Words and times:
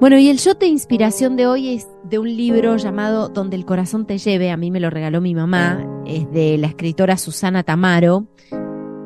Bueno, 0.00 0.18
y 0.18 0.30
el 0.30 0.38
shot 0.38 0.58
de 0.58 0.66
inspiración 0.66 1.36
de 1.36 1.46
hoy 1.46 1.74
es 1.74 1.86
de 2.04 2.18
un 2.18 2.34
libro 2.34 2.78
llamado 2.78 3.28
Donde 3.28 3.56
el 3.56 3.66
corazón 3.66 4.06
te 4.06 4.16
lleve, 4.16 4.50
a 4.50 4.56
mí 4.56 4.70
me 4.70 4.80
lo 4.80 4.88
regaló 4.88 5.20
mi 5.20 5.34
mamá, 5.34 5.86
es 6.06 6.30
de 6.32 6.56
la 6.56 6.68
escritora 6.68 7.18
Susana 7.18 7.64
Tamaro, 7.64 8.26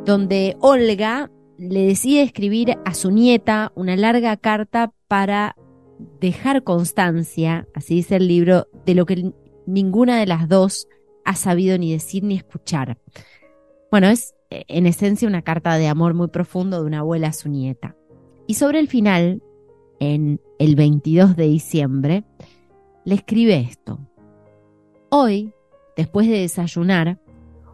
donde 0.05 0.57
Olga 0.61 1.33
le 1.59 1.85
decide 1.85 2.23
escribir 2.23 2.79
a 2.85 2.95
su 2.95 3.11
nieta 3.11 3.73
una 3.75 3.97
larga 3.97 4.37
carta 4.37 4.93
para 5.09 5.57
dejar 6.21 6.63
constancia, 6.63 7.67
así 7.75 7.97
dice 7.97 8.15
el 8.15 8.29
libro, 8.29 8.69
de 8.87 8.95
lo 8.95 9.05
que 9.05 9.33
ninguna 9.67 10.17
de 10.21 10.27
las 10.27 10.49
dos 10.49 10.87
ha 11.25 11.35
sabido 11.35 11.77
ni 11.77 11.91
decir 11.91 12.23
ni 12.23 12.37
escuchar. 12.37 12.99
Bueno, 13.91 14.07
es 14.07 14.37
en 14.49 14.87
esencia 14.87 15.27
una 15.27 15.43
carta 15.43 15.77
de 15.77 15.89
amor 15.89 16.15
muy 16.15 16.29
profundo 16.29 16.81
de 16.81 16.87
una 16.87 17.01
abuela 17.01 17.29
a 17.29 17.33
su 17.33 17.49
nieta. 17.49 17.97
Y 18.47 18.55
sobre 18.55 18.79
el 18.79 18.87
final, 18.87 19.43
en 20.01 20.41
el 20.59 20.77
22 20.77 21.37
de 21.37 21.45
diciembre, 21.45 22.25
le 23.05 23.15
escribe 23.15 23.61
esto. 23.61 23.99
Hoy, 25.11 25.53
después 25.97 26.29
de 26.29 26.41
desayunar, 26.41 27.21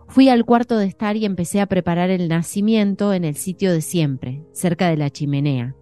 fui 0.09 0.29
al 0.29 0.45
cuarto 0.45 0.77
de 0.77 0.87
estar 0.87 1.17
y 1.17 1.25
empecé 1.25 1.61
a 1.61 1.67
preparar 1.67 2.11
el 2.11 2.29
nacimiento 2.29 3.13
en 3.13 3.25
el 3.25 3.37
sitio 3.37 3.73
de 3.73 3.81
siempre, 3.81 4.43
cerca 4.53 4.89
de 4.89 4.97
la 4.97 5.11
chimenea. 5.11 5.77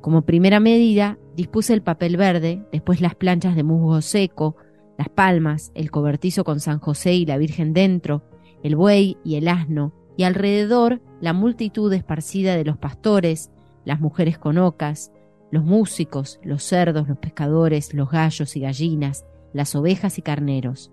Como 0.00 0.22
primera 0.22 0.60
medida, 0.60 1.18
dispuse 1.34 1.74
el 1.74 1.82
papel 1.82 2.16
verde, 2.16 2.62
después 2.70 3.00
las 3.00 3.14
planchas 3.14 3.56
de 3.56 3.64
musgo 3.64 4.00
seco, 4.02 4.56
las 4.98 5.08
palmas, 5.08 5.72
el 5.74 5.90
cobertizo 5.90 6.44
con 6.44 6.60
San 6.60 6.78
José 6.78 7.14
y 7.14 7.26
la 7.26 7.38
Virgen 7.38 7.72
dentro, 7.72 8.22
el 8.62 8.76
buey 8.76 9.16
y 9.24 9.36
el 9.36 9.48
asno, 9.48 9.92
y 10.16 10.22
alrededor 10.22 11.00
la 11.20 11.32
multitud 11.32 11.92
esparcida 11.92 12.56
de 12.56 12.64
los 12.64 12.78
pastores, 12.78 13.50
las 13.84 14.00
mujeres 14.00 14.38
con 14.38 14.58
ocas, 14.58 15.10
los 15.54 15.64
músicos, 15.64 16.40
los 16.42 16.64
cerdos, 16.64 17.08
los 17.08 17.16
pescadores, 17.18 17.94
los 17.94 18.10
gallos 18.10 18.56
y 18.56 18.60
gallinas, 18.60 19.24
las 19.52 19.76
ovejas 19.76 20.18
y 20.18 20.22
carneros. 20.22 20.90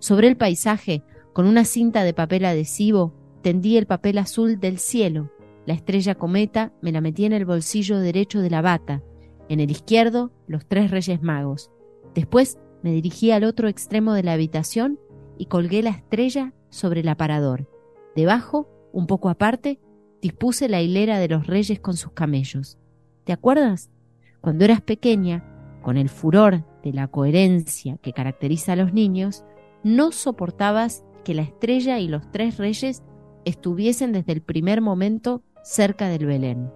Sobre 0.00 0.26
el 0.26 0.36
paisaje, 0.36 1.04
con 1.32 1.46
una 1.46 1.64
cinta 1.64 2.02
de 2.02 2.12
papel 2.12 2.44
adhesivo, 2.44 3.14
tendí 3.40 3.76
el 3.76 3.86
papel 3.86 4.18
azul 4.18 4.58
del 4.58 4.78
cielo. 4.78 5.30
La 5.64 5.74
estrella 5.74 6.16
cometa 6.16 6.72
me 6.82 6.90
la 6.90 7.00
metí 7.00 7.24
en 7.24 7.32
el 7.32 7.44
bolsillo 7.44 8.00
derecho 8.00 8.40
de 8.40 8.50
la 8.50 8.62
bata, 8.62 9.00
en 9.48 9.60
el 9.60 9.70
izquierdo 9.70 10.32
los 10.48 10.66
tres 10.66 10.90
reyes 10.90 11.22
magos. 11.22 11.70
Después 12.12 12.58
me 12.82 12.90
dirigí 12.90 13.30
al 13.30 13.44
otro 13.44 13.68
extremo 13.68 14.12
de 14.12 14.24
la 14.24 14.32
habitación 14.32 14.98
y 15.38 15.46
colgué 15.46 15.84
la 15.84 15.90
estrella 15.90 16.52
sobre 16.68 17.02
el 17.02 17.08
aparador. 17.08 17.70
Debajo, 18.16 18.68
un 18.92 19.06
poco 19.06 19.28
aparte, 19.28 19.78
dispuse 20.20 20.68
la 20.68 20.82
hilera 20.82 21.20
de 21.20 21.28
los 21.28 21.46
reyes 21.46 21.78
con 21.78 21.96
sus 21.96 22.10
camellos. 22.10 22.76
¿Te 23.22 23.32
acuerdas? 23.32 23.88
Cuando 24.40 24.64
eras 24.64 24.80
pequeña, 24.80 25.44
con 25.82 25.96
el 25.96 26.08
furor 26.08 26.64
de 26.82 26.92
la 26.92 27.08
coherencia 27.08 27.98
que 28.02 28.12
caracteriza 28.12 28.72
a 28.72 28.76
los 28.76 28.92
niños, 28.92 29.44
no 29.82 30.12
soportabas 30.12 31.04
que 31.24 31.34
la 31.34 31.42
estrella 31.42 31.98
y 31.98 32.08
los 32.08 32.30
tres 32.30 32.58
reyes 32.58 33.02
estuviesen 33.44 34.12
desde 34.12 34.32
el 34.32 34.42
primer 34.42 34.80
momento 34.80 35.42
cerca 35.62 36.08
del 36.08 36.26
Belén. 36.26 36.70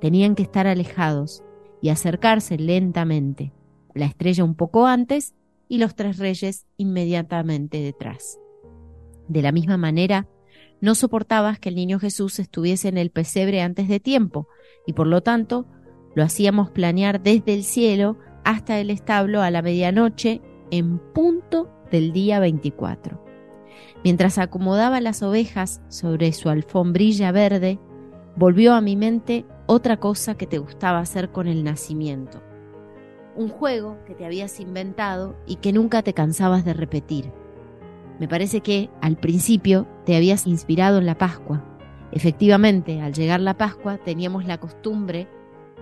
Tenían 0.00 0.34
que 0.34 0.42
estar 0.42 0.66
alejados 0.66 1.42
y 1.80 1.88
acercarse 1.88 2.58
lentamente, 2.58 3.52
la 3.94 4.06
estrella 4.06 4.44
un 4.44 4.54
poco 4.54 4.86
antes 4.86 5.34
y 5.68 5.78
los 5.78 5.94
tres 5.94 6.18
reyes 6.18 6.66
inmediatamente 6.76 7.80
detrás. 7.80 8.38
De 9.28 9.42
la 9.42 9.52
misma 9.52 9.76
manera, 9.76 10.28
no 10.80 10.94
soportabas 10.94 11.58
que 11.58 11.68
el 11.68 11.74
niño 11.74 11.98
Jesús 11.98 12.38
estuviese 12.38 12.88
en 12.88 12.98
el 12.98 13.10
pesebre 13.10 13.62
antes 13.62 13.88
de 13.88 14.00
tiempo, 14.00 14.48
y 14.86 14.92
por 14.92 15.06
lo 15.06 15.22
tanto 15.22 15.66
lo 16.18 16.24
hacíamos 16.24 16.68
planear 16.68 17.22
desde 17.22 17.54
el 17.54 17.62
cielo 17.62 18.16
hasta 18.42 18.80
el 18.80 18.90
establo 18.90 19.40
a 19.40 19.52
la 19.52 19.62
medianoche 19.62 20.42
en 20.72 20.98
punto 20.98 21.70
del 21.92 22.12
día 22.12 22.40
24. 22.40 23.24
Mientras 24.02 24.38
acomodaba 24.38 25.00
las 25.00 25.22
ovejas 25.22 25.80
sobre 25.86 26.32
su 26.32 26.48
alfombrilla 26.48 27.30
verde, 27.30 27.78
volvió 28.34 28.74
a 28.74 28.80
mi 28.80 28.96
mente 28.96 29.46
otra 29.66 29.98
cosa 29.98 30.36
que 30.36 30.48
te 30.48 30.58
gustaba 30.58 30.98
hacer 30.98 31.30
con 31.30 31.46
el 31.46 31.62
nacimiento. 31.62 32.42
Un 33.36 33.48
juego 33.48 33.98
que 34.04 34.16
te 34.16 34.26
habías 34.26 34.58
inventado 34.58 35.36
y 35.46 35.56
que 35.56 35.72
nunca 35.72 36.02
te 36.02 36.14
cansabas 36.14 36.64
de 36.64 36.74
repetir. 36.74 37.30
Me 38.18 38.26
parece 38.26 38.60
que, 38.60 38.90
al 39.00 39.18
principio, 39.18 39.86
te 40.04 40.16
habías 40.16 40.48
inspirado 40.48 40.98
en 40.98 41.06
la 41.06 41.16
Pascua. 41.16 41.62
Efectivamente, 42.10 43.02
al 43.02 43.12
llegar 43.12 43.38
la 43.38 43.56
Pascua 43.56 43.98
teníamos 43.98 44.46
la 44.46 44.58
costumbre 44.58 45.28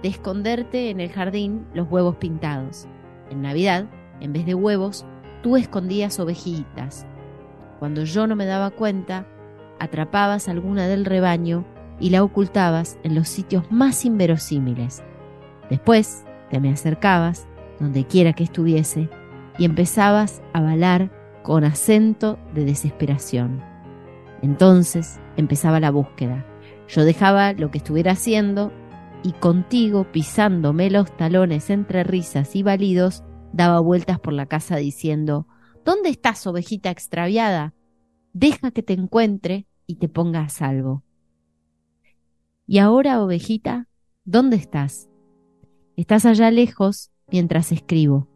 de 0.06 0.11
esconderte 0.11 0.91
en 0.91 1.00
el 1.00 1.11
jardín 1.11 1.67
los 1.75 1.91
huevos 1.91 2.15
pintados. 2.15 2.87
En 3.28 3.43
Navidad, 3.43 3.87
en 4.21 4.33
vez 4.33 4.47
de 4.47 4.55
huevos, 4.55 5.05
tú 5.43 5.56
escondías 5.56 6.21
ovejitas. 6.21 7.05
Cuando 7.81 8.05
yo 8.05 8.28
no 8.28 8.37
me 8.37 8.47
daba 8.47 8.71
cuenta, 8.71 9.27
atrapabas 9.81 10.49
alguna 10.49 10.87
del 10.87 11.05
rebaño 11.06 11.65
y 11.99 12.11
la 12.11 12.22
ocultabas 12.22 13.00
en 13.03 13.16
los 13.16 13.28
sitios 13.28 13.65
más 13.72 14.05
inverosímiles. 14.05 15.03
Después 15.71 16.25
te 16.50 16.61
me 16.61 16.71
acercabas, 16.71 17.49
donde 17.81 18.05
quiera 18.05 18.33
que 18.33 18.45
estuviese, 18.45 19.09
y 19.59 19.65
empezabas 19.65 20.41
a 20.53 20.61
balar 20.61 21.11
con 21.43 21.65
acento 21.65 22.39
de 22.55 22.65
desesperación. 22.65 23.61
Entonces 24.41 25.19
empezaba 25.37 25.81
la 25.81 25.91
búsqueda. 25.91 26.47
Yo 26.87 27.05
dejaba 27.05 27.55
lo 27.55 27.72
que 27.72 27.78
estuviera 27.78 28.12
haciendo 28.12 28.71
y 29.27 29.33
contigo, 29.33 30.07
pisándome 30.13 30.89
los 30.89 31.17
talones 31.17 31.69
entre 31.71 32.05
risas 32.05 32.55
y 32.55 32.63
balidos, 32.63 33.25
daba 33.53 33.81
vueltas 33.81 34.21
por 34.21 34.33
la 34.33 34.47
casa 34.47 34.77
diciendo 34.77 35.49
¿Dónde 35.85 36.11
estás, 36.11 36.47
ovejita 36.47 36.91
extraviada? 36.91 37.75
Deja 38.33 38.71
que 38.71 38.85
te 38.85 38.93
encuentre 38.93 39.67
y 39.85 39.97
te 39.97 40.09
ponga 40.09 40.43
a 40.43 40.49
salvo. 40.49 41.03
Y 42.69 42.79
ahora, 42.79 43.21
ovejita, 43.21 43.89
¿dónde 44.25 44.55
estás? 44.55 45.09
Estás 45.97 46.25
allá 46.25 46.53
lejos 46.53 47.11
mientras 47.29 47.73
escribo, 47.73 48.29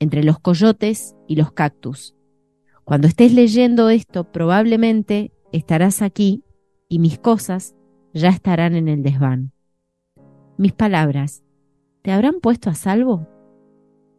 entre 0.00 0.24
los 0.24 0.40
coyotes 0.40 1.14
y 1.28 1.36
los 1.36 1.52
cactus. 1.52 2.16
Cuando 2.82 3.06
estés 3.06 3.32
leyendo 3.32 3.90
esto, 3.90 4.24
probablemente 4.24 5.32
estarás 5.52 6.02
aquí 6.02 6.42
y 6.88 6.98
mis 6.98 7.20
cosas 7.20 7.76
ya 8.12 8.30
estarán 8.30 8.74
en 8.74 8.88
el 8.88 9.04
desván. 9.04 9.52
Mis 10.60 10.74
palabras, 10.74 11.42
¿te 12.02 12.12
habrán 12.12 12.40
puesto 12.42 12.68
a 12.68 12.74
salvo? 12.74 13.26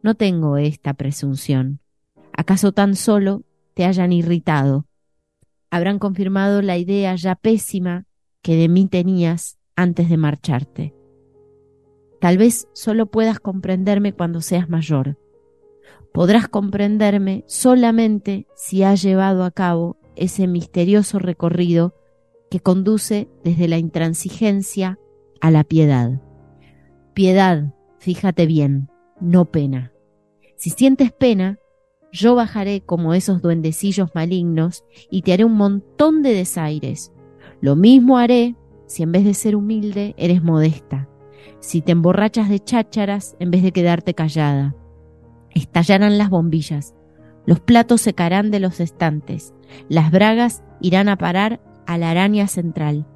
No 0.02 0.16
tengo 0.16 0.56
esta 0.56 0.92
presunción. 0.92 1.78
¿Acaso 2.36 2.72
tan 2.72 2.96
solo 2.96 3.44
te 3.74 3.84
hayan 3.84 4.12
irritado? 4.12 4.88
Habrán 5.70 6.00
confirmado 6.00 6.60
la 6.60 6.78
idea 6.78 7.14
ya 7.14 7.36
pésima 7.36 8.06
que 8.42 8.56
de 8.56 8.68
mí 8.68 8.88
tenías 8.88 9.56
antes 9.76 10.08
de 10.08 10.16
marcharte. 10.16 10.94
Tal 12.20 12.38
vez 12.38 12.66
solo 12.72 13.06
puedas 13.06 13.38
comprenderme 13.38 14.12
cuando 14.12 14.40
seas 14.40 14.68
mayor. 14.68 15.20
Podrás 16.12 16.48
comprenderme 16.48 17.44
solamente 17.46 18.48
si 18.56 18.82
has 18.82 19.00
llevado 19.00 19.44
a 19.44 19.52
cabo 19.52 19.96
ese 20.16 20.48
misterioso 20.48 21.20
recorrido 21.20 21.94
que 22.50 22.58
conduce 22.58 23.28
desde 23.44 23.68
la 23.68 23.78
intransigencia 23.78 24.98
a 25.40 25.52
la 25.52 25.62
piedad. 25.62 26.20
Piedad, 27.14 27.74
fíjate 27.98 28.46
bien, 28.46 28.88
no 29.20 29.44
pena. 29.50 29.92
Si 30.56 30.70
sientes 30.70 31.12
pena, 31.12 31.58
yo 32.10 32.34
bajaré 32.34 32.80
como 32.80 33.12
esos 33.12 33.42
duendecillos 33.42 34.14
malignos 34.14 34.84
y 35.10 35.20
te 35.20 35.34
haré 35.34 35.44
un 35.44 35.54
montón 35.54 36.22
de 36.22 36.32
desaires, 36.32 37.12
lo 37.60 37.76
mismo 37.76 38.16
haré 38.16 38.56
si 38.86 39.02
en 39.02 39.12
vez 39.12 39.24
de 39.24 39.34
ser 39.34 39.56
humilde 39.56 40.14
eres 40.16 40.42
modesta, 40.42 41.08
si 41.60 41.82
te 41.82 41.92
emborrachas 41.92 42.48
de 42.48 42.60
chácharas 42.60 43.36
en 43.40 43.50
vez 43.50 43.62
de 43.62 43.72
quedarte 43.72 44.14
callada. 44.14 44.74
Estallarán 45.50 46.16
las 46.16 46.30
bombillas, 46.30 46.94
los 47.44 47.60
platos 47.60 48.00
secarán 48.00 48.50
de 48.50 48.60
los 48.60 48.80
estantes, 48.80 49.52
las 49.90 50.10
bragas 50.10 50.62
irán 50.80 51.10
a 51.10 51.16
parar 51.16 51.60
a 51.86 51.98
la 51.98 52.10
araña 52.10 52.46
central. 52.46 53.06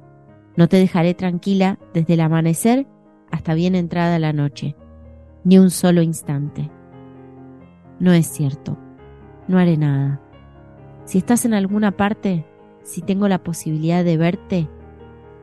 No 0.55 0.67
te 0.67 0.77
dejaré 0.77 1.15
tranquila 1.15 1.79
desde 1.93 2.13
el 2.13 2.21
amanecer 2.21 2.87
hasta 3.31 3.53
bien 3.53 3.75
entrada 3.75 4.19
la 4.19 4.33
noche, 4.33 4.75
ni 5.43 5.59
un 5.59 5.69
solo 5.69 6.01
instante. 6.01 6.71
No 7.99 8.13
es 8.13 8.27
cierto, 8.27 8.77
no 9.47 9.57
haré 9.57 9.77
nada. 9.77 10.21
Si 11.05 11.17
estás 11.17 11.45
en 11.45 11.53
alguna 11.53 11.91
parte, 11.91 12.45
si 12.83 13.01
tengo 13.01 13.27
la 13.27 13.43
posibilidad 13.43 14.03
de 14.03 14.17
verte, 14.17 14.69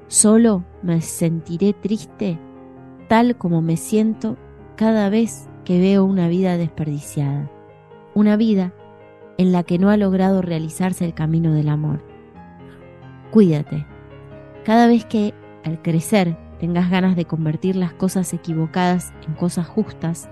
solo 0.08 0.64
me 0.82 1.00
sentiré 1.00 1.72
triste 1.72 2.38
tal 3.08 3.36
como 3.36 3.62
me 3.62 3.76
siento 3.76 4.36
cada 4.76 5.08
vez 5.08 5.48
que 5.64 5.78
veo 5.78 6.04
una 6.04 6.28
vida 6.28 6.56
desperdiciada, 6.56 7.50
una 8.14 8.36
vida 8.36 8.72
en 9.38 9.52
la 9.52 9.62
que 9.62 9.78
no 9.78 9.90
ha 9.90 9.96
logrado 9.96 10.42
realizarse 10.42 11.04
el 11.04 11.14
camino 11.14 11.52
del 11.52 11.68
amor. 11.68 12.04
Cuídate. 13.30 13.86
Cada 14.64 14.86
vez 14.86 15.04
que 15.04 15.34
al 15.64 15.82
crecer 15.82 16.36
tengas 16.64 16.88
ganas 16.88 17.14
de 17.14 17.26
convertir 17.26 17.76
las 17.76 17.92
cosas 17.92 18.32
equivocadas 18.32 19.12
en 19.28 19.34
cosas 19.34 19.66
justas, 19.66 20.30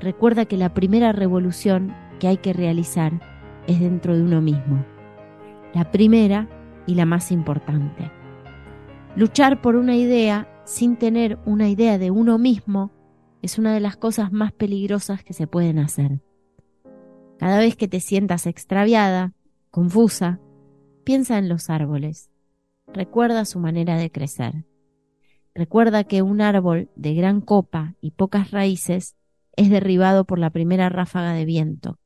recuerda 0.00 0.44
que 0.44 0.56
la 0.56 0.74
primera 0.74 1.12
revolución 1.12 1.94
que 2.18 2.26
hay 2.26 2.38
que 2.38 2.52
realizar 2.52 3.20
es 3.68 3.78
dentro 3.78 4.16
de 4.16 4.24
uno 4.24 4.40
mismo. 4.40 4.84
La 5.72 5.92
primera 5.92 6.48
y 6.84 6.96
la 6.96 7.06
más 7.06 7.30
importante. 7.30 8.10
Luchar 9.14 9.60
por 9.60 9.76
una 9.76 9.94
idea 9.94 10.48
sin 10.64 10.96
tener 10.96 11.38
una 11.46 11.68
idea 11.68 11.96
de 11.96 12.10
uno 12.10 12.38
mismo 12.38 12.90
es 13.40 13.56
una 13.56 13.72
de 13.72 13.78
las 13.78 13.96
cosas 13.96 14.32
más 14.32 14.50
peligrosas 14.50 15.22
que 15.22 15.34
se 15.34 15.46
pueden 15.46 15.78
hacer. 15.78 16.22
Cada 17.38 17.60
vez 17.60 17.76
que 17.76 17.86
te 17.86 18.00
sientas 18.00 18.48
extraviada, 18.48 19.32
confusa, 19.70 20.40
piensa 21.04 21.38
en 21.38 21.48
los 21.48 21.70
árboles. 21.70 22.32
Recuerda 22.92 23.44
su 23.44 23.60
manera 23.60 23.96
de 23.96 24.10
crecer. 24.10 24.64
Recuerda 25.54 26.04
que 26.04 26.22
un 26.22 26.40
árbol 26.40 26.88
de 26.96 27.14
gran 27.14 27.40
copa 27.42 27.94
y 28.00 28.12
pocas 28.12 28.50
raíces 28.50 29.16
es 29.54 29.68
derribado 29.68 30.24
por 30.24 30.38
la 30.38 30.50
primera 30.50 30.88
ráfaga 30.88 31.34
de 31.34 31.44
viento, 31.44 31.98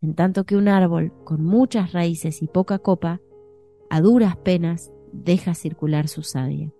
en 0.00 0.14
tanto 0.14 0.44
que 0.44 0.56
un 0.56 0.66
árbol 0.66 1.12
con 1.24 1.44
muchas 1.44 1.92
raíces 1.92 2.42
y 2.42 2.48
poca 2.48 2.80
copa, 2.80 3.20
a 3.90 4.00
duras 4.00 4.36
penas, 4.36 4.90
deja 5.12 5.54
circular 5.54 6.08
su 6.08 6.22
savia. 6.22 6.72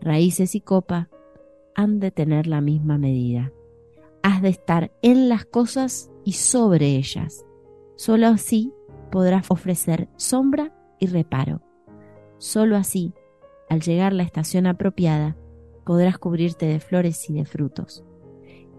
Raíces 0.00 0.54
y 0.54 0.60
copa 0.60 1.08
han 1.74 1.98
de 1.98 2.10
tener 2.12 2.46
la 2.46 2.60
misma 2.60 2.96
medida. 2.96 3.52
Has 4.22 4.42
de 4.42 4.48
estar 4.48 4.92
en 5.02 5.28
las 5.28 5.44
cosas 5.44 6.10
y 6.24 6.32
sobre 6.32 6.96
ellas. 6.96 7.44
Solo 7.96 8.28
así 8.28 8.72
podrás 9.10 9.50
ofrecer 9.50 10.08
sombra 10.16 10.72
y 11.00 11.06
reparo. 11.06 11.62
Solo 12.38 12.76
así, 12.76 13.12
al 13.68 13.80
llegar 13.80 14.12
la 14.12 14.22
estación 14.22 14.66
apropiada, 14.66 15.36
podrás 15.84 16.18
cubrirte 16.18 16.66
de 16.66 16.80
flores 16.80 17.28
y 17.30 17.34
de 17.34 17.44
frutos. 17.44 18.04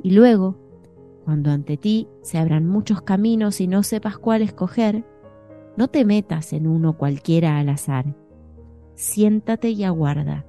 Y 0.03 0.11
luego, 0.11 0.57
cuando 1.25 1.51
ante 1.51 1.77
ti 1.77 2.07
se 2.21 2.37
abran 2.37 2.67
muchos 2.67 3.01
caminos 3.01 3.59
y 3.61 3.67
no 3.67 3.83
sepas 3.83 4.17
cuál 4.17 4.41
escoger, 4.41 5.03
no 5.75 5.87
te 5.87 6.05
metas 6.05 6.53
en 6.53 6.67
uno 6.67 6.97
cualquiera 6.97 7.59
al 7.59 7.69
azar. 7.69 8.15
Siéntate 8.95 9.69
y 9.69 9.83
aguarda. 9.83 10.45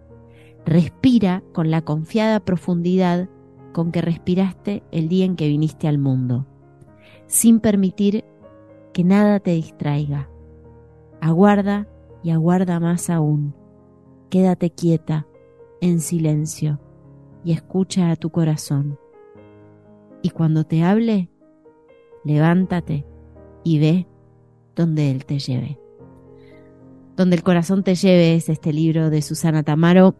Respira 0.64 1.42
con 1.52 1.70
la 1.70 1.82
confiada 1.82 2.40
profundidad 2.40 3.28
con 3.72 3.92
que 3.92 4.00
respiraste 4.00 4.82
el 4.90 5.08
día 5.08 5.24
en 5.24 5.36
que 5.36 5.48
viniste 5.48 5.88
al 5.88 5.98
mundo 5.98 6.46
sin 7.28 7.60
permitir 7.60 8.24
que 8.92 9.04
nada 9.04 9.38
te 9.38 9.52
distraiga. 9.52 10.28
Aguarda 11.20 11.86
y 12.22 12.30
aguarda 12.30 12.80
más 12.80 13.10
aún. 13.10 13.54
Quédate 14.30 14.70
quieta, 14.70 15.26
en 15.80 16.00
silencio, 16.00 16.80
y 17.44 17.52
escucha 17.52 18.10
a 18.10 18.16
tu 18.16 18.30
corazón. 18.30 18.98
Y 20.22 20.30
cuando 20.30 20.64
te 20.64 20.82
hable, 20.82 21.30
levántate 22.24 23.06
y 23.64 23.78
ve 23.78 24.06
donde 24.76 25.10
Él 25.10 25.24
te 25.24 25.38
lleve. 25.38 25.78
Donde 27.16 27.36
el 27.36 27.42
corazón 27.42 27.84
te 27.84 27.94
lleve 27.94 28.34
es 28.34 28.48
este 28.48 28.72
libro 28.72 29.10
de 29.10 29.22
Susana 29.22 29.62
Tamaro. 29.62 30.14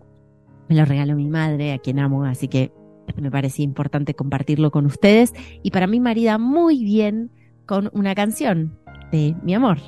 Me 0.69 0.77
lo 0.77 0.85
regaló 0.85 1.15
mi 1.15 1.29
madre, 1.29 1.73
a 1.73 1.79
quien 1.79 1.99
amo, 1.99 2.25
así 2.25 2.49
que 2.49 2.73
me 3.17 3.31
parecía 3.31 3.65
importante 3.65 4.15
compartirlo 4.15 4.71
con 4.71 4.87
ustedes 4.87 5.33
y 5.63 5.71
para 5.71 5.87
mí 5.87 6.01
marida 6.01 6.39
muy 6.39 6.85
bien 6.85 7.31
con 7.67 7.91
una 7.93 8.15
canción 8.15 8.79
mi 9.11 9.55
amor, 9.55 9.79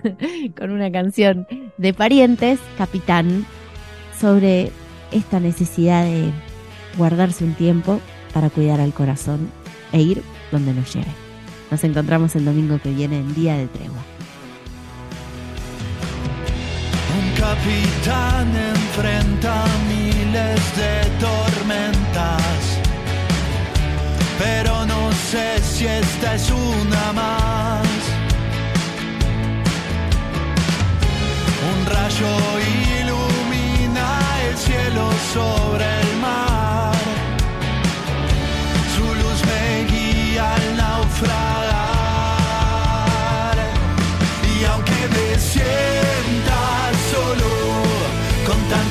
con 0.56 0.70
una 0.70 0.90
canción 0.90 1.46
de 1.76 1.94
parientes, 1.94 2.58
Capitán, 2.76 3.46
sobre 4.18 4.72
esta 5.12 5.40
necesidad 5.40 6.04
de 6.04 6.30
guardarse 6.96 7.44
un 7.44 7.54
tiempo 7.54 8.00
para 8.34 8.50
cuidar 8.50 8.80
al 8.80 8.92
corazón 8.92 9.50
e 9.92 10.00
ir 10.00 10.22
donde 10.50 10.74
nos 10.74 10.92
lleve. 10.92 11.12
Nos 11.70 11.82
encontramos 11.84 12.34
el 12.36 12.44
domingo 12.44 12.78
que 12.82 12.90
viene 12.90 13.18
en 13.18 13.34
Día 13.34 13.56
de 13.56 13.66
Tregua. 13.68 14.02
Un 17.18 17.40
capitán 17.40 18.48
enfrenta 18.56 19.64
miles 19.88 20.76
de 20.76 21.10
tormentas, 21.20 22.78
pero 24.38 24.86
no 24.86 25.12
sé 25.12 25.58
si 25.62 25.86
esta 25.86 26.34
es 26.34 26.50
una 26.50 27.12
más. 27.12 28.15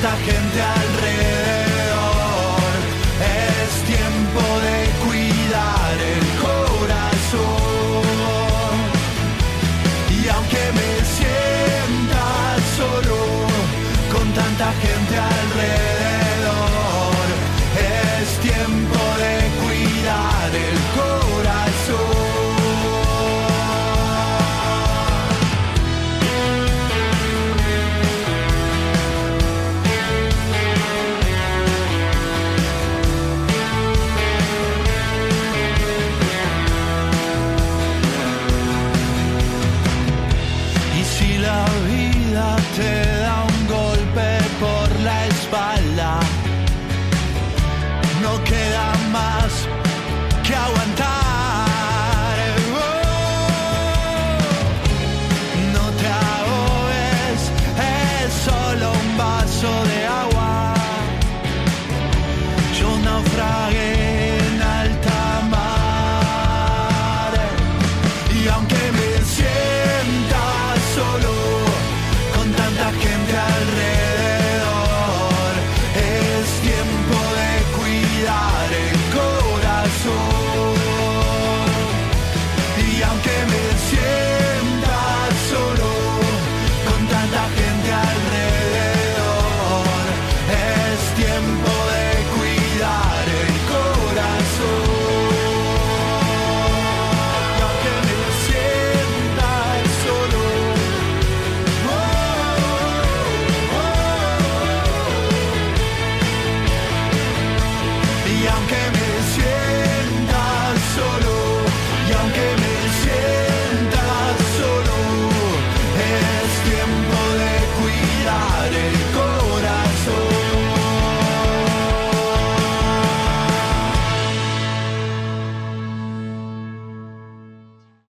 Con 0.06 0.14
tanta 0.14 0.24
gente 0.24 0.60
alrededor. 0.62 0.85